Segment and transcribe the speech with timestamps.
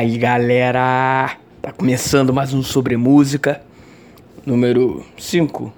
[0.00, 3.60] Aí galera, tá começando mais um sobre música,
[4.46, 5.70] número 5,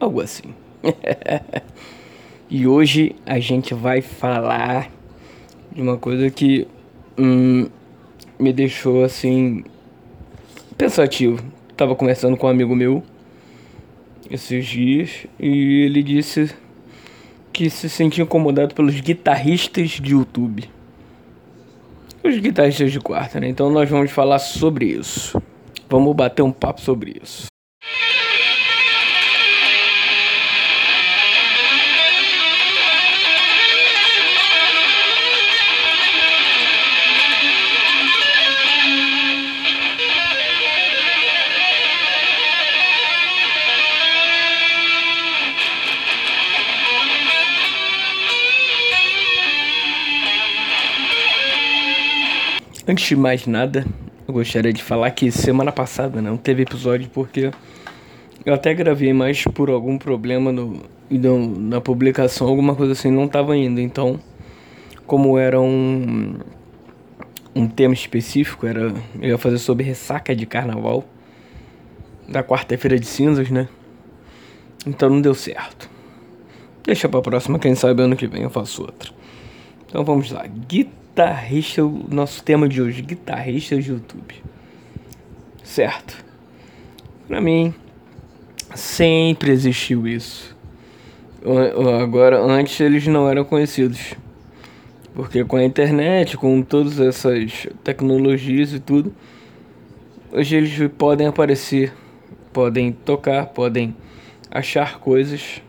[0.00, 0.54] algo assim.
[2.48, 4.90] e hoje a gente vai falar
[5.70, 6.66] de uma coisa que
[7.18, 7.68] hum,
[8.38, 9.62] me deixou assim
[10.78, 11.44] pensativo.
[11.76, 13.02] Tava conversando com um amigo meu
[14.30, 16.56] esses dias e ele disse
[17.52, 20.77] que se sentia incomodado pelos guitarristas de YouTube
[22.28, 23.48] os guitarristas de quarta, né?
[23.48, 25.40] Então nós vamos falar sobre isso.
[25.88, 27.46] Vamos bater um papo sobre isso.
[52.90, 53.86] Antes de mais nada,
[54.26, 57.50] eu gostaria de falar que semana passada não teve episódio porque
[58.46, 63.26] eu até gravei, mas por algum problema no, no na publicação, alguma coisa assim, não
[63.26, 63.78] estava indo.
[63.78, 64.18] Então,
[65.06, 66.38] como era um,
[67.54, 71.04] um tema específico, era eu ia fazer sobre ressaca de carnaval
[72.26, 73.68] da quarta-feira de cinzas, né?
[74.86, 75.90] Então não deu certo.
[76.84, 79.10] Deixa pra próxima, quem sabe ano que vem eu faço outra.
[79.86, 80.46] Então vamos lá.
[80.46, 84.36] Guitarra guitarrista, o nosso tema de hoje, guitarristas de YouTube.
[85.64, 86.24] Certo.
[87.26, 87.74] Pra mim,
[88.76, 90.56] sempre existiu isso.
[92.00, 94.14] Agora, antes eles não eram conhecidos.
[95.12, 99.12] Porque com a internet, com todas essas tecnologias e tudo,
[100.30, 101.92] hoje eles podem aparecer,
[102.52, 103.96] podem tocar, podem
[104.48, 105.60] achar coisas,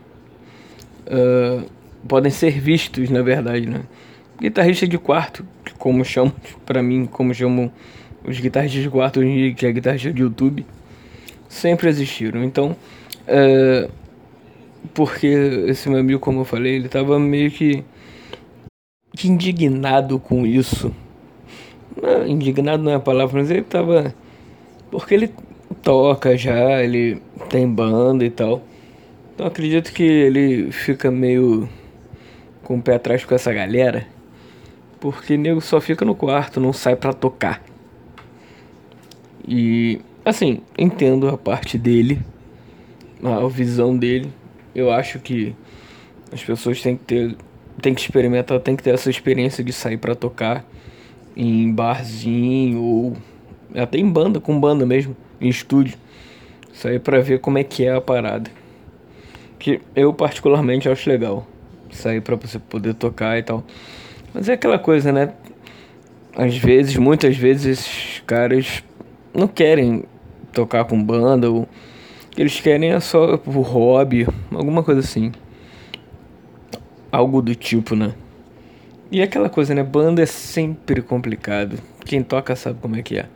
[1.08, 1.68] uh,
[2.06, 3.82] podem ser vistos, na verdade, né?
[4.40, 5.46] Guitarrista de quarto,
[5.78, 6.32] como chamam
[6.64, 7.70] para mim, como chamam
[8.24, 9.20] os guitarristas de quarto
[9.56, 10.66] que é guitarrista de YouTube,
[11.48, 12.42] sempre existiram.
[12.42, 12.74] Então,
[13.26, 13.88] é,
[14.94, 17.84] porque esse meu amigo, como eu falei, ele tava meio que,
[19.14, 20.94] que indignado com isso.
[22.00, 24.14] Não, indignado não é a palavra, mas ele tava.
[24.90, 25.30] Porque ele
[25.82, 28.62] toca já, ele tem banda e tal.
[29.34, 31.68] Então acredito que ele fica meio
[32.62, 34.06] com o pé atrás com essa galera
[35.00, 37.62] porque nego só fica no quarto, não sai para tocar.
[39.46, 42.20] E assim, entendo a parte dele,
[43.22, 44.30] a visão dele.
[44.74, 45.54] Eu acho que
[46.32, 47.36] as pessoas têm que ter,
[47.80, 50.64] têm que experimentar, têm que ter essa experiência de sair para tocar
[51.36, 53.16] em barzinho ou
[53.74, 55.96] até em banda, com banda mesmo, em estúdio.
[56.72, 58.50] Sair para ver como é que é a parada.
[59.58, 61.46] Que eu particularmente acho legal.
[61.90, 63.64] Sair para você poder tocar e tal.
[64.32, 65.32] Mas é aquela coisa, né?
[66.36, 68.82] Às vezes, muitas vezes, esses caras
[69.34, 70.04] não querem
[70.52, 71.68] tocar com banda ou
[72.36, 75.32] eles querem é só por hobby, alguma coisa assim.
[77.10, 78.14] Algo do tipo, né?
[79.10, 79.82] E é aquela coisa, né?
[79.82, 81.78] Banda é sempre complicado.
[82.04, 83.26] Quem toca sabe como é que é.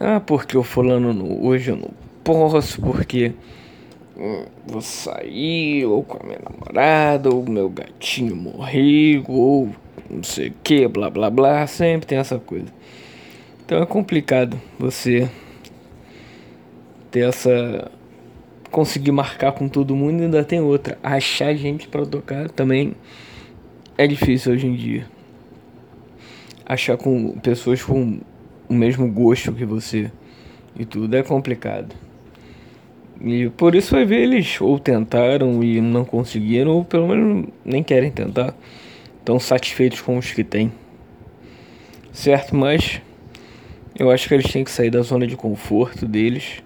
[0.00, 1.90] Ah, porque o fulano hoje eu não
[2.24, 3.32] posso, porque
[4.66, 9.70] vou sair, ou com a minha namorada, ou meu gatinho morreu, ou
[10.10, 12.66] não sei o que, blá blá blá, sempre tem essa coisa.
[13.64, 15.28] Então é complicado você
[17.10, 17.90] ter essa.
[18.70, 20.98] conseguir marcar com todo mundo e ainda tem outra.
[21.02, 22.94] Achar gente para tocar também
[23.96, 25.06] é difícil hoje em dia.
[26.66, 28.20] Achar com pessoas com
[28.68, 30.10] o mesmo gosto que você
[30.76, 31.94] e tudo é complicado.
[33.20, 37.82] E por isso vai ver eles ou tentaram e não conseguiram, ou pelo menos nem
[37.82, 38.54] querem tentar
[39.24, 40.70] tão satisfeitos com os que têm.
[42.12, 42.54] Certo?
[42.54, 43.00] Mas
[43.98, 46.62] eu acho que eles têm que sair da zona de conforto deles.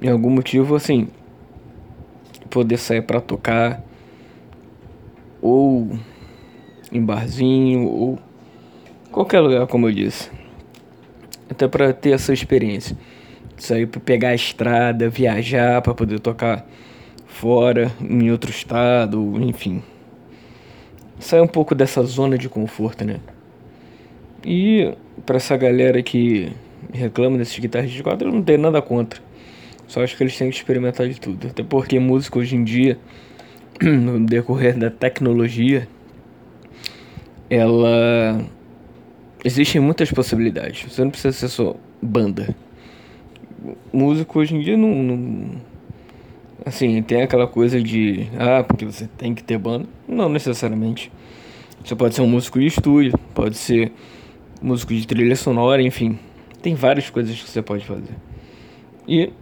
[0.00, 1.08] Em algum motivo, assim,
[2.48, 3.82] poder sair para tocar
[5.42, 5.98] ou
[6.90, 8.18] em barzinho ou
[9.12, 10.30] qualquer lugar, como eu disse.
[11.48, 12.96] Até para ter essa experiência.
[13.56, 16.66] Sair para pegar a estrada, viajar para poder tocar
[17.26, 19.82] fora, em outro estado, enfim
[21.20, 23.20] sair um pouco dessa zona de conforto, né?
[24.44, 24.92] E
[25.26, 26.52] para essa galera que
[26.92, 29.20] reclama desses guitarristas de quadro, eu não tenho nada contra.
[29.86, 31.48] Só acho que eles têm que experimentar de tudo.
[31.48, 32.98] Até porque música hoje em dia,
[33.82, 35.86] no decorrer da tecnologia,
[37.48, 38.40] ela.
[39.44, 40.92] Existem muitas possibilidades.
[40.92, 42.54] Você não precisa ser só banda.
[43.92, 45.60] Músico hoje em dia não, não
[46.64, 49.86] Assim, tem aquela coisa de, ah, porque você tem que ter banda.
[50.06, 51.10] Não necessariamente.
[51.84, 53.92] Você pode ser um músico de estúdio, pode ser
[54.60, 56.18] músico de trilha sonora, enfim.
[56.60, 58.14] Tem várias coisas que você pode fazer.
[59.08, 59.32] E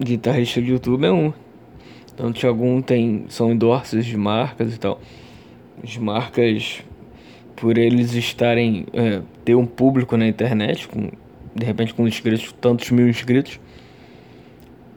[0.00, 1.32] guitarrista de YouTube é um.
[2.12, 5.00] Então, algum tem são endorses de marcas e tal.
[5.82, 6.82] As marcas,
[7.56, 11.10] por eles estarem é, ter um público na internet, com
[11.54, 13.58] de repente com inscritos, tantos mil inscritos,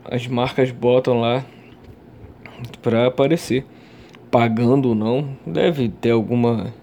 [0.06, 1.46] as marcas botam lá
[2.82, 3.66] para aparecer,
[4.30, 6.74] pagando ou não, deve ter alguma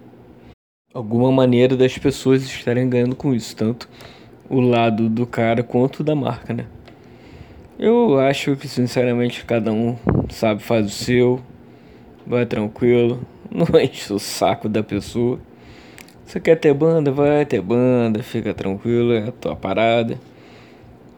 [0.93, 3.89] alguma maneira das pessoas estarem ganhando com isso, tanto
[4.49, 6.67] o lado do cara quanto da marca, né?
[7.79, 9.97] Eu acho que sinceramente cada um
[10.31, 11.41] sabe faz o seu,
[12.27, 13.21] vai tranquilo,
[13.51, 15.39] não enche o saco da pessoa.
[16.25, 17.11] Você quer ter banda?
[17.11, 20.19] Vai ter banda, fica tranquilo, é a tua parada.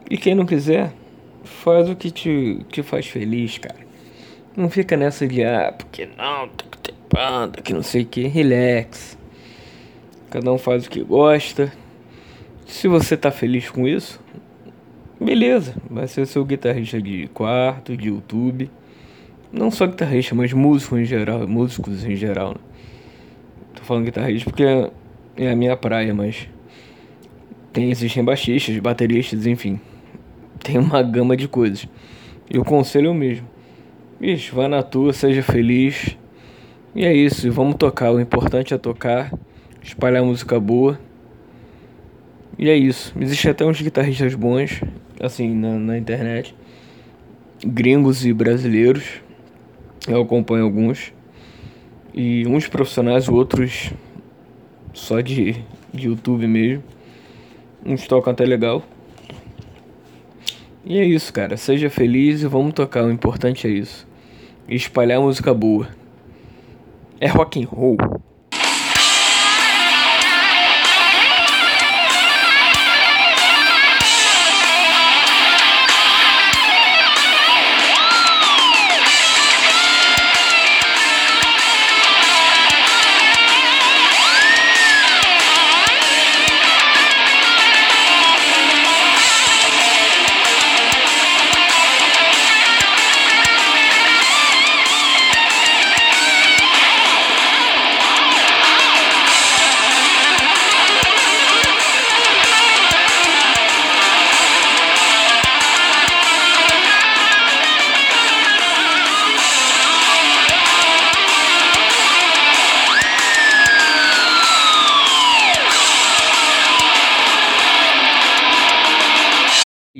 [0.09, 0.93] E quem não quiser,
[1.43, 3.79] faz o que te, te faz feliz, cara.
[4.55, 8.27] Não fica nessa de, ah, porque não, tem que que não sei o que.
[8.27, 9.17] Relax.
[10.29, 11.71] Cada um faz o que gosta.
[12.65, 14.19] Se você tá feliz com isso,
[15.19, 18.71] beleza, vai ser seu guitarrista de quarto, de YouTube.
[19.51, 22.51] Não só guitarrista, mas músico em geral, músicos em geral.
[22.51, 22.59] Né?
[23.75, 24.63] Tô falando guitarrista porque
[25.35, 26.47] é a minha praia, mas
[27.73, 29.79] tem existem baixistas, bateristas, enfim.
[30.63, 31.87] Tem uma gama de coisas.
[32.49, 33.47] E o conselho é o mesmo.
[34.19, 36.17] Bicho, vá na tua, seja feliz.
[36.93, 38.11] E é isso, vamos tocar.
[38.11, 39.31] O importante é tocar,
[39.81, 40.99] espalhar música boa.
[42.59, 43.13] E é isso.
[43.19, 44.81] Existem até uns guitarristas bons
[45.19, 46.55] assim, na, na internet.
[47.65, 49.21] Gringos e brasileiros.
[50.07, 51.13] Eu acompanho alguns.
[52.13, 53.91] E uns profissionais, outros
[54.93, 55.55] só de,
[55.93, 56.83] de YouTube mesmo.
[57.85, 58.83] Uns tocam até legal.
[60.91, 61.55] E é isso, cara.
[61.55, 63.05] Seja feliz e vamos tocar.
[63.05, 64.05] O importante é isso.
[64.67, 65.87] espalhar música boa.
[67.17, 67.95] É rock and roll.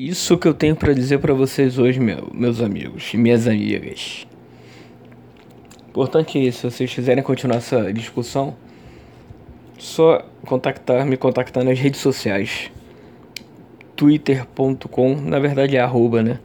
[0.03, 4.25] Isso que eu tenho para dizer para vocês hoje, meu, meus amigos e minhas amigas.
[5.87, 8.55] Importante é isso, se vocês quiserem continuar essa discussão,
[9.77, 12.71] só contactar, me contactar nas redes sociais.
[13.95, 16.39] twitter.com, na verdade é arroba, né?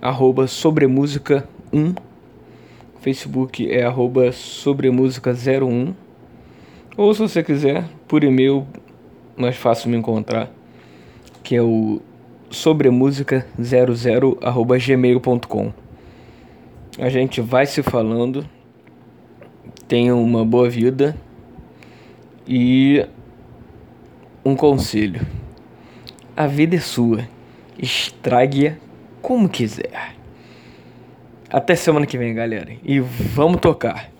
[0.00, 1.96] Arroba sobremusica 1.
[3.00, 5.94] Facebook é arroba sobremusica01.
[6.96, 8.64] Ou se você quiser, por e-mail,
[9.36, 10.48] mais fácil me encontrar,
[11.42, 12.00] que é o
[12.50, 15.72] sobre música 00@gmail.com.
[16.98, 18.44] A gente vai se falando.
[19.86, 21.16] Tenha uma boa vida
[22.46, 23.06] e
[24.44, 25.26] um conselho.
[26.36, 27.26] A vida é sua.
[27.78, 28.76] Estrague-a
[29.22, 30.14] como quiser.
[31.50, 32.72] Até semana que vem, galera.
[32.84, 34.10] E vamos tocar.